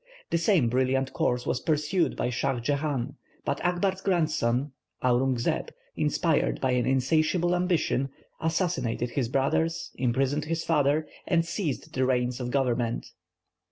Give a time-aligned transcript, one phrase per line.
[0.31, 4.71] The same brilliant course was pursued by Shah Jehan; but Akbar's grandson,
[5.03, 8.09] Aurung Zeb, inspired by an insatiable ambition,
[8.39, 13.11] assassinated his brothers, imprisoned his father, and seized the reins of government.